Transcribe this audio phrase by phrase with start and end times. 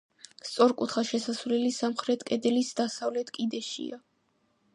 [0.51, 4.03] სწორკუთხა შესასვლელი სამხრეთ კედლის დასავლეთ კიდეშია.